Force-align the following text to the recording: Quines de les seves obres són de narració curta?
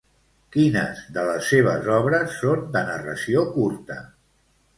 Quines 0.53 1.03
de 1.17 1.25
les 1.27 1.45
seves 1.55 1.89
obres 1.99 2.33
són 2.39 2.65
de 2.77 2.83
narració 2.89 3.45
curta? 3.59 4.01